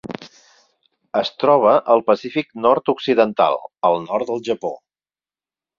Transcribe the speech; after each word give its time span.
Es 1.21 1.31
troba 1.43 1.73
al 1.97 2.03
Pacífic 2.09 2.49
nord-occidental: 2.65 3.61
el 3.93 4.03
nord 4.09 4.31
del 4.33 4.47
Japó. 4.51 4.75